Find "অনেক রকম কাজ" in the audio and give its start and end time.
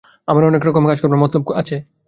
0.45-0.97